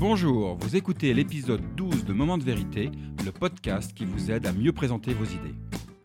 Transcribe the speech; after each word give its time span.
Bonjour, 0.00 0.56
vous 0.56 0.76
écoutez 0.76 1.12
l'épisode 1.12 1.60
12 1.76 2.06
de 2.06 2.14
Moment 2.14 2.38
de 2.38 2.42
vérité, 2.42 2.90
le 3.22 3.32
podcast 3.32 3.92
qui 3.92 4.06
vous 4.06 4.30
aide 4.30 4.46
à 4.46 4.52
mieux 4.54 4.72
présenter 4.72 5.12
vos 5.12 5.26
idées. 5.26 5.54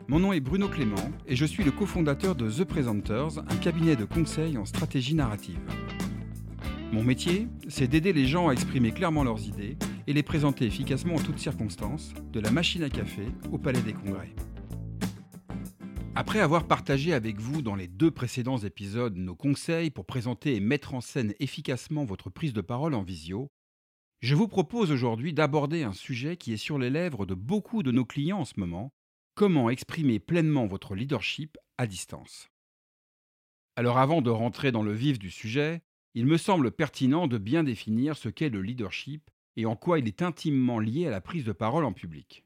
Mon 0.06 0.18
nom 0.18 0.34
est 0.34 0.40
Bruno 0.40 0.68
Clément 0.68 1.10
et 1.26 1.34
je 1.34 1.46
suis 1.46 1.64
le 1.64 1.70
cofondateur 1.70 2.34
de 2.34 2.50
The 2.50 2.64
Presenters, 2.64 3.38
un 3.38 3.56
cabinet 3.56 3.96
de 3.96 4.04
conseil 4.04 4.58
en 4.58 4.66
stratégie 4.66 5.14
narrative. 5.14 5.58
Mon 6.92 7.02
métier, 7.02 7.48
c'est 7.68 7.88
d'aider 7.88 8.12
les 8.12 8.26
gens 8.26 8.48
à 8.48 8.52
exprimer 8.52 8.92
clairement 8.92 9.24
leurs 9.24 9.46
idées 9.46 9.78
et 10.06 10.12
les 10.12 10.22
présenter 10.22 10.66
efficacement 10.66 11.14
en 11.14 11.20
toutes 11.20 11.38
circonstances, 11.38 12.12
de 12.34 12.40
la 12.40 12.50
machine 12.50 12.82
à 12.82 12.90
café 12.90 13.22
au 13.50 13.56
palais 13.56 13.80
des 13.80 13.94
congrès. 13.94 14.34
Après 16.14 16.40
avoir 16.40 16.66
partagé 16.66 17.14
avec 17.14 17.40
vous 17.40 17.62
dans 17.62 17.76
les 17.76 17.88
deux 17.88 18.10
précédents 18.10 18.58
épisodes 18.58 19.16
nos 19.16 19.34
conseils 19.34 19.88
pour 19.88 20.04
présenter 20.04 20.54
et 20.54 20.60
mettre 20.60 20.92
en 20.92 21.00
scène 21.00 21.32
efficacement 21.40 22.04
votre 22.04 22.28
prise 22.28 22.52
de 22.52 22.60
parole 22.60 22.92
en 22.92 23.02
visio, 23.02 23.50
je 24.20 24.34
vous 24.34 24.48
propose 24.48 24.90
aujourd'hui 24.90 25.32
d'aborder 25.32 25.82
un 25.82 25.92
sujet 25.92 26.36
qui 26.36 26.52
est 26.52 26.58
sur 26.58 26.78
les 26.78 26.90
lèvres 26.90 27.26
de 27.26 27.34
beaucoup 27.34 27.82
de 27.82 27.92
nos 27.92 28.04
clients 28.04 28.40
en 28.40 28.44
ce 28.44 28.58
moment, 28.58 28.92
comment 29.34 29.70
exprimer 29.70 30.18
pleinement 30.18 30.66
votre 30.66 30.94
leadership 30.94 31.58
à 31.78 31.86
distance. 31.86 32.48
Alors 33.76 33.98
avant 33.98 34.22
de 34.22 34.30
rentrer 34.30 34.72
dans 34.72 34.82
le 34.82 34.92
vif 34.92 35.18
du 35.18 35.30
sujet, 35.30 35.82
il 36.14 36.24
me 36.24 36.38
semble 36.38 36.70
pertinent 36.70 37.26
de 37.26 37.36
bien 37.36 37.62
définir 37.62 38.16
ce 38.16 38.30
qu'est 38.30 38.48
le 38.48 38.62
leadership 38.62 39.30
et 39.56 39.66
en 39.66 39.76
quoi 39.76 39.98
il 39.98 40.08
est 40.08 40.22
intimement 40.22 40.78
lié 40.78 41.06
à 41.06 41.10
la 41.10 41.20
prise 41.20 41.44
de 41.44 41.52
parole 41.52 41.84
en 41.84 41.92
public. 41.92 42.44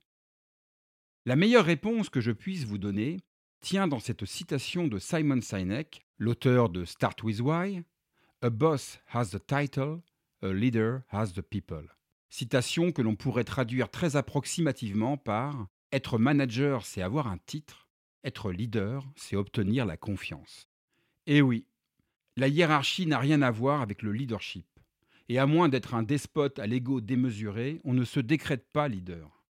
La 1.27 1.37
meilleure 1.37 1.65
réponse 1.65 2.09
que 2.09 2.21
je 2.21 2.33
puisse 2.33 2.65
vous 2.65 2.79
donner 2.79 3.21
tient 3.61 3.87
dans 3.87 4.01
cette 4.01 4.25
citation 4.25 4.89
de 4.89 4.99
Simon 4.99 5.41
Sinek, 5.41 6.05
l'auteur 6.19 6.69
de 6.69 6.85
Start 6.85 7.23
with 7.23 7.41
Why 7.41 7.85
A 8.43 8.49
boss 8.49 8.99
has 9.07 9.31
the 9.31 9.47
title, 9.47 10.01
a 10.43 10.49
leader 10.49 11.03
has 11.11 11.33
the 11.35 11.43
people. 11.43 11.87
Citation 12.29 12.93
que 12.93 13.03
l'on 13.03 13.17
pourrait 13.17 13.45
traduire 13.45 13.91
très 13.91 14.17
approximativement 14.17 15.17
par 15.17 15.69
Être 15.93 16.19
manager, 16.19 16.87
c'est 16.87 17.03
avoir 17.03 17.27
un 17.27 17.39
titre, 17.39 17.89
être 18.23 18.53
leader, 18.53 19.05
c'est 19.17 19.35
obtenir 19.35 19.85
la 19.87 19.97
confiance. 19.97 20.69
Et 21.27 21.43
oui, 21.43 21.67
la 22.37 22.49
hiérarchie 22.49 23.07
n'a 23.07 23.19
rien 23.19 23.43
à 23.43 23.51
voir 23.51 23.81
avec 23.81 24.03
le 24.03 24.13
leadership. 24.13 24.67
Et 25.29 25.39
à 25.39 25.47
moins 25.47 25.69
d'être 25.69 25.95
un 25.95 26.03
despote 26.03 26.59
à 26.59 26.67
l'ego 26.67 27.01
démesuré, 27.01 27.81
on 27.85 27.93
ne 27.93 28.05
se 28.05 28.21
décrète 28.21 28.67
pas 28.73 28.89
leader. 28.89 29.45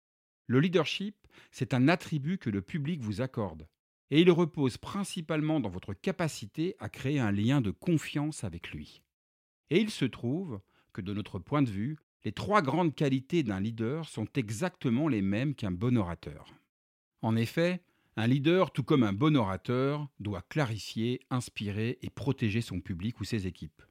Le 0.45 0.59
leadership, 0.59 1.15
c'est 1.51 1.73
un 1.73 1.87
attribut 1.87 2.37
que 2.37 2.49
le 2.49 2.61
public 2.61 3.01
vous 3.01 3.21
accorde. 3.21 3.67
Et 4.09 4.21
il 4.21 4.31
repose 4.31 4.77
principalement 4.77 5.59
dans 5.59 5.69
votre 5.69 5.93
capacité 5.93 6.75
à 6.79 6.89
créer 6.89 7.19
un 7.19 7.31
lien 7.31 7.61
de 7.61 7.71
confiance 7.71 8.43
avec 8.43 8.71
lui. 8.71 9.01
Et 9.69 9.81
il 9.81 9.89
se 9.89 10.05
trouve 10.05 10.61
de 11.01 11.13
notre 11.13 11.39
point 11.39 11.61
de 11.61 11.69
vue, 11.69 11.97
les 12.23 12.31
trois 12.31 12.61
grandes 12.61 12.95
qualités 12.95 13.43
d'un 13.43 13.59
leader 13.59 14.07
sont 14.09 14.27
exactement 14.35 15.07
les 15.07 15.21
mêmes 15.21 15.55
qu'un 15.55 15.71
bon 15.71 15.97
orateur. 15.97 16.53
En 17.21 17.35
effet, 17.35 17.81
un 18.15 18.27
leader, 18.27 18.71
tout 18.71 18.83
comme 18.83 19.03
un 19.03 19.13
bon 19.13 19.37
orateur, 19.37 20.07
doit 20.19 20.41
clarifier, 20.41 21.19
inspirer 21.29 21.99
et 22.01 22.09
protéger 22.09 22.61
son 22.61 22.81
public 22.81 23.19
ou 23.19 23.23
ses 23.23 23.45
équipes. 23.45 23.83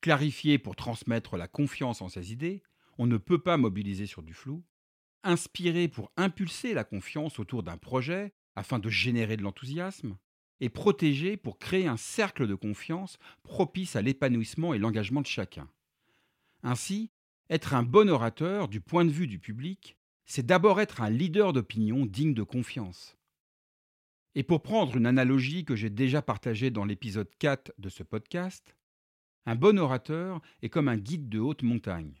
Clarifier 0.00 0.58
pour 0.58 0.76
transmettre 0.76 1.36
la 1.36 1.48
confiance 1.48 2.00
en 2.00 2.08
ses 2.08 2.32
idées, 2.32 2.62
on 2.96 3.06
ne 3.06 3.16
peut 3.16 3.42
pas 3.42 3.56
mobiliser 3.56 4.06
sur 4.06 4.22
du 4.22 4.34
flou. 4.34 4.62
Inspirer 5.24 5.88
pour 5.88 6.12
impulser 6.16 6.74
la 6.74 6.84
confiance 6.84 7.38
autour 7.38 7.62
d'un 7.62 7.78
projet 7.78 8.34
afin 8.54 8.78
de 8.78 8.88
générer 8.88 9.36
de 9.36 9.42
l'enthousiasme. 9.42 10.16
Et 10.60 10.68
protéger 10.68 11.36
pour 11.36 11.58
créer 11.58 11.88
un 11.88 11.96
cercle 11.96 12.46
de 12.46 12.54
confiance 12.54 13.18
propice 13.42 13.96
à 13.96 14.02
l'épanouissement 14.02 14.74
et 14.74 14.78
l'engagement 14.78 15.22
de 15.22 15.26
chacun. 15.26 15.68
Ainsi, 16.66 17.10
être 17.50 17.74
un 17.74 17.82
bon 17.82 18.08
orateur 18.08 18.68
du 18.68 18.80
point 18.80 19.04
de 19.04 19.10
vue 19.10 19.26
du 19.26 19.38
public, 19.38 19.98
c'est 20.24 20.46
d'abord 20.46 20.80
être 20.80 21.02
un 21.02 21.10
leader 21.10 21.52
d'opinion 21.52 22.06
digne 22.06 22.32
de 22.32 22.42
confiance. 22.42 23.18
Et 24.34 24.42
pour 24.42 24.62
prendre 24.62 24.96
une 24.96 25.04
analogie 25.04 25.66
que 25.66 25.76
j'ai 25.76 25.90
déjà 25.90 26.22
partagée 26.22 26.70
dans 26.70 26.86
l'épisode 26.86 27.28
4 27.38 27.74
de 27.76 27.90
ce 27.90 28.02
podcast, 28.02 28.74
un 29.44 29.56
bon 29.56 29.78
orateur 29.78 30.40
est 30.62 30.70
comme 30.70 30.88
un 30.88 30.96
guide 30.96 31.28
de 31.28 31.38
haute 31.38 31.62
montagne. 31.62 32.14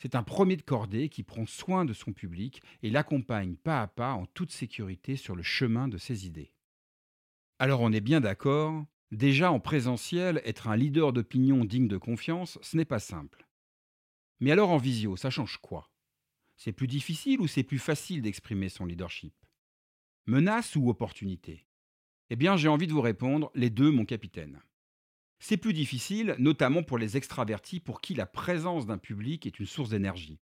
C'est 0.00 0.14
un 0.14 0.22
premier 0.22 0.56
de 0.56 0.62
cordée 0.62 1.08
qui 1.08 1.24
prend 1.24 1.44
soin 1.44 1.84
de 1.84 1.92
son 1.92 2.12
public 2.12 2.62
et 2.84 2.90
l'accompagne 2.90 3.56
pas 3.56 3.82
à 3.82 3.88
pas 3.88 4.12
en 4.12 4.24
toute 4.26 4.52
sécurité 4.52 5.16
sur 5.16 5.34
le 5.34 5.42
chemin 5.42 5.88
de 5.88 5.98
ses 5.98 6.26
idées. 6.26 6.52
Alors 7.58 7.80
on 7.80 7.92
est 7.92 8.00
bien 8.00 8.20
d'accord, 8.20 8.84
déjà 9.10 9.50
en 9.50 9.58
présentiel, 9.58 10.40
être 10.44 10.68
un 10.68 10.76
leader 10.76 11.12
d'opinion 11.12 11.64
digne 11.64 11.88
de 11.88 11.98
confiance, 11.98 12.56
ce 12.62 12.76
n'est 12.76 12.84
pas 12.84 13.00
simple. 13.00 13.49
Mais 14.40 14.50
alors 14.52 14.70
en 14.70 14.78
visio, 14.78 15.16
ça 15.16 15.30
change 15.30 15.58
quoi? 15.58 15.90
C'est 16.56 16.72
plus 16.72 16.86
difficile 16.86 17.40
ou 17.40 17.46
c'est 17.46 17.62
plus 17.62 17.78
facile 17.78 18.22
d'exprimer 18.22 18.68
son 18.68 18.86
leadership? 18.86 19.34
Menace 20.26 20.76
ou 20.76 20.88
opportunité? 20.88 21.66
Eh 22.30 22.36
bien, 22.36 22.56
j'ai 22.56 22.68
envie 22.68 22.86
de 22.86 22.92
vous 22.92 23.00
répondre, 23.00 23.50
les 23.54 23.70
deux, 23.70 23.90
mon 23.90 24.04
capitaine. 24.04 24.62
C'est 25.40 25.56
plus 25.56 25.72
difficile, 25.72 26.36
notamment 26.38 26.82
pour 26.82 26.98
les 26.98 27.16
extravertis 27.16 27.80
pour 27.80 28.00
qui 28.00 28.14
la 28.14 28.26
présence 28.26 28.86
d'un 28.86 28.98
public 28.98 29.46
est 29.46 29.58
une 29.58 29.66
source 29.66 29.90
d'énergie. 29.90 30.40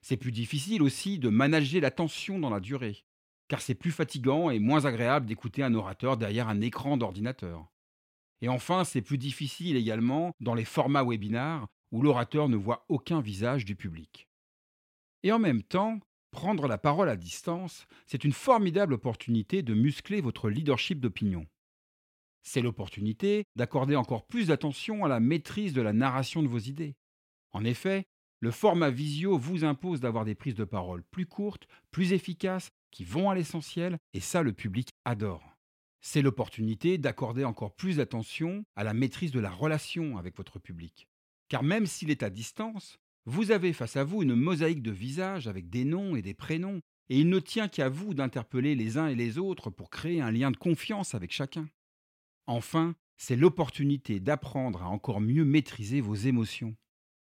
C'est 0.00 0.16
plus 0.16 0.32
difficile 0.32 0.82
aussi 0.82 1.18
de 1.18 1.28
manager 1.28 1.80
la 1.80 1.90
tension 1.90 2.38
dans 2.38 2.50
la 2.50 2.60
durée, 2.60 3.04
car 3.48 3.60
c'est 3.60 3.74
plus 3.74 3.92
fatigant 3.92 4.50
et 4.50 4.58
moins 4.58 4.84
agréable 4.84 5.26
d'écouter 5.26 5.62
un 5.62 5.74
orateur 5.74 6.16
derrière 6.16 6.48
un 6.48 6.60
écran 6.60 6.96
d'ordinateur. 6.96 7.66
Et 8.40 8.48
enfin, 8.48 8.84
c'est 8.84 9.02
plus 9.02 9.18
difficile 9.18 9.76
également 9.76 10.32
dans 10.40 10.54
les 10.54 10.64
formats 10.64 11.04
webinars 11.04 11.68
où 11.92 12.02
l'orateur 12.02 12.48
ne 12.48 12.56
voit 12.56 12.84
aucun 12.88 13.20
visage 13.20 13.64
du 13.64 13.76
public. 13.76 14.28
Et 15.22 15.32
en 15.32 15.38
même 15.38 15.62
temps, 15.62 15.98
prendre 16.30 16.68
la 16.68 16.78
parole 16.78 17.08
à 17.08 17.16
distance, 17.16 17.86
c'est 18.06 18.24
une 18.24 18.32
formidable 18.32 18.94
opportunité 18.94 19.62
de 19.62 19.74
muscler 19.74 20.20
votre 20.20 20.50
leadership 20.50 21.00
d'opinion. 21.00 21.46
C'est 22.42 22.62
l'opportunité 22.62 23.44
d'accorder 23.56 23.96
encore 23.96 24.26
plus 24.26 24.48
d'attention 24.48 25.04
à 25.04 25.08
la 25.08 25.20
maîtrise 25.20 25.72
de 25.72 25.82
la 25.82 25.92
narration 25.92 26.42
de 26.42 26.48
vos 26.48 26.58
idées. 26.58 26.94
En 27.52 27.64
effet, 27.64 28.04
le 28.40 28.50
format 28.50 28.90
visio 28.90 29.36
vous 29.36 29.64
impose 29.64 30.00
d'avoir 30.00 30.24
des 30.24 30.36
prises 30.36 30.54
de 30.54 30.64
parole 30.64 31.02
plus 31.10 31.26
courtes, 31.26 31.66
plus 31.90 32.12
efficaces, 32.12 32.70
qui 32.90 33.04
vont 33.04 33.28
à 33.28 33.34
l'essentiel, 33.34 33.98
et 34.14 34.20
ça 34.20 34.42
le 34.42 34.52
public 34.52 34.90
adore. 35.04 35.56
C'est 36.00 36.22
l'opportunité 36.22 36.96
d'accorder 36.96 37.44
encore 37.44 37.74
plus 37.74 37.96
d'attention 37.96 38.64
à 38.76 38.84
la 38.84 38.94
maîtrise 38.94 39.32
de 39.32 39.40
la 39.40 39.50
relation 39.50 40.16
avec 40.16 40.36
votre 40.36 40.58
public. 40.60 41.07
Car 41.48 41.62
même 41.62 41.86
s'il 41.86 42.10
est 42.10 42.22
à 42.22 42.30
distance, 42.30 42.98
vous 43.24 43.50
avez 43.50 43.72
face 43.72 43.96
à 43.96 44.04
vous 44.04 44.22
une 44.22 44.34
mosaïque 44.34 44.82
de 44.82 44.90
visages 44.90 45.48
avec 45.48 45.68
des 45.68 45.84
noms 45.84 46.16
et 46.16 46.22
des 46.22 46.34
prénoms, 46.34 46.80
et 47.10 47.20
il 47.20 47.28
ne 47.28 47.40
tient 47.40 47.68
qu'à 47.68 47.88
vous 47.88 48.14
d'interpeller 48.14 48.74
les 48.74 48.98
uns 48.98 49.08
et 49.08 49.14
les 49.14 49.38
autres 49.38 49.70
pour 49.70 49.90
créer 49.90 50.20
un 50.20 50.30
lien 50.30 50.50
de 50.50 50.56
confiance 50.56 51.14
avec 51.14 51.32
chacun. 51.32 51.68
Enfin, 52.46 52.94
c'est 53.16 53.36
l'opportunité 53.36 54.20
d'apprendre 54.20 54.82
à 54.82 54.88
encore 54.88 55.20
mieux 55.20 55.44
maîtriser 55.44 56.00
vos 56.00 56.14
émotions. 56.14 56.76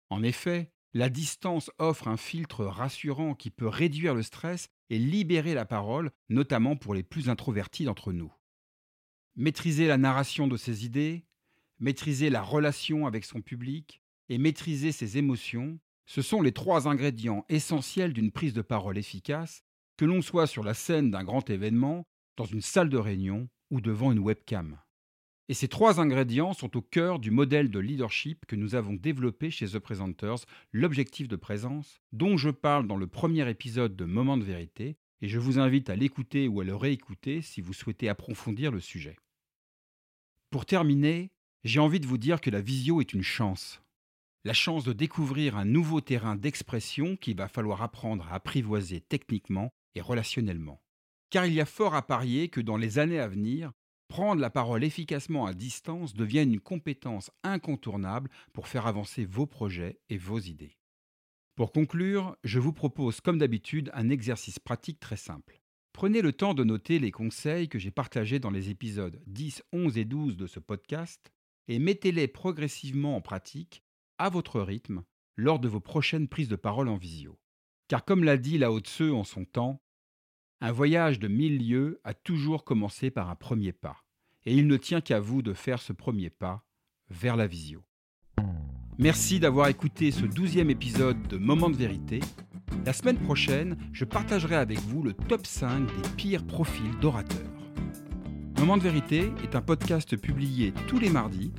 En 0.10 0.24
effet, 0.24 0.72
la 0.94 1.10
distance 1.10 1.72
offre 1.80 2.08
un 2.08 2.18
filtre 2.18 2.66
rassurant 2.66 3.34
qui 3.34 3.50
peut 3.50 3.68
réduire 3.68 4.14
le 4.14 4.24
stress 4.24 4.70
et 4.90 5.00
libérer 5.00 5.54
la 5.54 5.66
parole, 5.66 6.12
notamment 6.30 6.76
pour 6.76 6.94
les 6.94 7.04
plus 7.04 7.30
introvertis 7.30 7.86
d'entre 7.86 8.14
nous. 8.14 8.32
Maîtriser 9.36 9.88
la 9.88 9.98
narration 9.98 10.48
de 10.48 10.58
ses 10.58 10.86
idées, 10.86 11.26
maîtriser 11.80 12.30
la 12.30 12.44
relation 12.44 13.08
avec 13.08 13.26
son 13.26 13.42
public, 13.42 14.03
et 14.30 14.38
maîtriser 14.38 14.92
ses 14.92 15.18
émotions, 15.18 15.80
ce 16.06 16.22
sont 16.22 16.42
les 16.42 16.52
trois 16.52 16.88
ingrédients 16.88 17.46
essentiels 17.50 18.14
d'une 18.14 18.32
prise 18.32 18.54
de 18.54 18.62
parole 18.62 18.98
efficace, 18.98 19.64
que 19.98 20.06
l'on 20.06 20.22
soit 20.22 20.48
sur 20.48 20.64
la 20.64 20.74
scène 20.74 21.12
d'un 21.12 21.24
grand 21.24 21.50
événement, 21.50 22.06
dans 22.36 22.46
une 22.46 22.62
salle 22.62 22.90
de 22.90 22.98
réunion 22.98 23.48
ou 23.70 23.80
devant 23.80 24.12
une 24.12 24.20
webcam. 24.20 24.80
Et 25.50 25.54
ces 25.54 25.68
trois 25.68 26.00
ingrédients 26.00 26.54
sont 26.54 26.78
au 26.78 26.82
cœur 26.82 27.20
du 27.20 27.30
modèle 27.30 27.70
de 27.70 27.80
leadership 27.80 28.46
que 28.46 28.56
nous 28.56 28.76
avons 28.76 28.94
développé 28.94 29.52
chez 29.52 29.68
The 29.68 29.80
Presenters, 29.80 30.46
l'objectif 30.72 31.28
de 31.28 31.36
présence, 31.36 32.00
dont 32.12 32.38
je 32.38 32.50
parle 32.50 32.88
dans 32.88 32.96
le 32.96 33.08
premier 33.08 33.48
épisode 33.50 33.96
de 33.96 34.06
Moment 34.06 34.38
de 34.38 34.44
vérité, 34.44 34.98
et 35.22 35.28
je 35.28 35.40
vous 35.40 35.60
invite 35.60 35.90
à 35.90 35.96
l'écouter 35.96 36.48
ou 36.48 36.62
à 36.62 36.64
le 36.64 36.76
réécouter 36.76 37.42
si 37.42 37.62
vous 37.62 37.74
souhaitez 37.74 38.10
approfondir 38.10 38.72
le 38.72 38.80
sujet. 38.80 39.18
Pour 40.50 40.66
terminer, 40.66 41.31
j'ai 41.64 41.80
envie 41.80 42.00
de 42.00 42.08
vous 42.08 42.18
dire 42.18 42.42
que 42.42 42.50
la 42.50 42.62
visio 42.62 43.02
est 43.02 43.14
une 43.14 43.24
chance 43.24 43.82
la 44.45 44.54
chance 44.54 44.84
de 44.84 44.94
découvrir 44.94 45.57
un 45.57 45.66
nouveau 45.66 46.01
terrain 46.01 46.36
d'expression 46.36 47.16
qu'il 47.16 47.38
va 47.38 47.48
falloir 47.48 47.81
apprendre 47.81 48.28
à 48.28 48.36
apprivoiser 48.36 49.00
techniquement 49.00 49.72
et 49.95 50.01
relationnellement. 50.01 50.81
Car 51.30 51.45
il 51.45 51.54
y 51.54 51.62
a 51.62 51.66
fort 51.66 51.95
à 51.95 52.06
parier 52.06 52.50
que 52.50 52.62
dans 52.62 52.78
les 52.78 53.00
années 53.00 53.19
à 53.19 53.28
venir, 53.28 53.72
prendre 54.10 54.42
la 54.42 54.50
parole 54.50 54.84
efficacement 54.84 55.45
à 55.45 55.54
distance 55.54 56.13
devienne 56.13 56.54
une 56.54 56.60
compétence 56.60 57.31
incontournable 57.44 58.30
pour 58.54 58.68
faire 58.68 58.86
avancer 58.86 59.25
vos 59.25 59.48
projets 59.48 60.00
et 60.10 60.18
vos 60.18 60.40
idées. 60.40 60.78
Pour 61.56 61.72
conclure, 61.72 62.36
je 62.44 62.60
vous 62.60 62.74
propose 62.74 63.22
comme 63.22 63.38
d'habitude 63.38 63.92
un 63.94 64.10
exercice 64.10 64.60
pratique 64.60 65.00
très 65.00 65.18
simple. 65.18 65.62
Prenez 65.94 66.22
le 66.22 66.34
temps 66.34 66.56
de 66.56 66.63
noter 66.63 67.00
les 67.00 67.12
conseils 67.12 67.69
que 67.69 67.80
j'ai 67.80 67.92
partagés 67.92 68.40
dans 68.40 68.50
les 68.50 68.69
épisodes 68.69 69.22
10, 69.28 69.63
11 69.72 69.98
et 69.98 70.06
12 70.06 70.36
de 70.36 70.48
ce 70.48 70.60
podcast 70.60 71.31
et 71.68 71.80
mettez-les 71.80 72.28
progressivement 72.28 73.16
en 73.16 73.22
pratique 73.22 73.84
à 74.24 74.30
votre 74.30 74.62
rythme, 74.62 75.04
lors 75.36 75.60
de 75.60 75.68
vos 75.68 75.81
prochaines 75.81 76.30
prises 76.30 76.48
de 76.48 76.56
parole 76.56 76.88
en 76.88 76.96
visio. 76.96 77.38
Car 77.90 78.06
comme 78.06 78.24
l'a 78.24 78.38
dit 78.38 78.58
Lao 78.58 78.80
Tse 78.80 79.12
en 79.12 79.25
son 79.25 79.44
temps, 79.44 79.81
un 80.62 80.72
voyage 80.72 81.20
de 81.20 81.28
mille 81.28 81.68
lieues 81.68 82.00
a 82.06 82.14
toujours 82.14 82.64
commencé 82.64 83.12
par 83.12 83.30
un 83.30 83.36
premier 83.36 83.74
pas, 83.74 83.98
et 84.46 84.56
il 84.56 84.66
ne 84.68 84.78
tient 84.78 85.02
qu'à 85.02 85.20
vous 85.20 85.42
de 85.42 85.52
faire 85.52 85.81
ce 85.81 85.92
premier 85.92 86.30
pas 86.30 86.66
vers 87.10 87.36
la 87.36 87.48
visio. 87.48 87.84
Merci 88.98 89.42
d'avoir 89.42 89.68
écouté 89.68 90.12
ce 90.12 90.26
douzième 90.26 90.69
épisode 90.69 91.22
de 91.28 91.36
Moment 91.36 91.69
de 91.69 91.76
vérité. 91.76 92.22
La 92.86 92.94
semaine 92.94 93.19
prochaine, 93.19 93.78
je 93.92 94.06
partagerai 94.06 94.56
avec 94.56 94.80
vous 94.80 95.04
le 95.04 95.12
top 95.12 95.46
5 95.46 95.86
des 95.86 96.10
pires 96.16 96.48
profils 96.48 96.98
d'orateurs. 97.02 97.52
Moment 98.58 98.78
de 98.78 98.84
vérité 98.84 99.34
est 99.44 99.58
un 99.58 99.62
podcast 99.62 100.16
publié 100.16 100.74
tous 100.88 101.00
les 101.00 101.10
mardis 101.10 101.52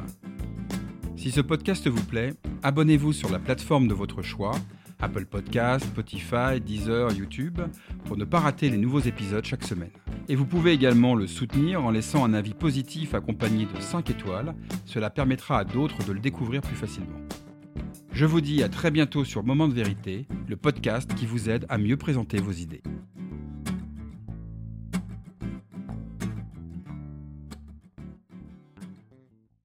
Si 1.16 1.32
ce 1.32 1.42
podcast 1.42 1.88
vous 1.88 2.04
plaît, 2.04 2.34
abonnez-vous 2.64 3.14
sur 3.14 3.30
la 3.30 3.40
plateforme 3.40 3.88
de 3.88 3.94
votre 3.94 4.22
choix, 4.22 4.52
Apple 5.02 5.26
Podcasts, 5.26 5.86
Spotify, 5.86 6.60
Deezer, 6.64 7.12
YouTube, 7.14 7.60
pour 8.06 8.18
ne 8.18 8.26
pas 8.26 8.40
rater 8.40 8.70
les 8.70 8.78
nouveaux 8.78 9.00
épisodes 9.00 9.46
chaque 9.46 9.64
semaine. 9.64 9.92
Et 10.28 10.36
vous 10.36 10.46
pouvez 10.46 10.74
également 10.74 11.16
le 11.16 11.28
soutenir 11.28 11.84
en 11.84 11.92
laissant 11.92 12.24
un 12.24 12.34
avis 12.34 12.54
positif 12.54 13.14
accompagné 13.14 13.66
de 13.66 13.82
5 13.82 14.10
étoiles, 14.10 14.56
cela 14.86 15.10
permettra 15.10 15.60
à 15.60 15.64
d'autres 15.64 16.04
de 16.06 16.12
le 16.12 16.20
découvrir 16.20 16.62
plus 16.62 16.76
facilement. 16.76 17.20
Je 18.12 18.26
vous 18.26 18.42
dis 18.42 18.64
à 18.64 18.70
très 18.70 18.92
bientôt 18.92 19.24
sur 19.24 19.44
Moment 19.44 19.68
de 19.68 19.74
vérité, 19.74 20.28
le 20.48 20.58
podcast 20.58 21.14
qui 21.14 21.26
vous 21.26 21.50
aide 21.50 21.66
à 21.70 21.78
mieux 21.78 21.98
présenter 21.98 22.40
vos 22.40 22.52
idées. 22.52 22.82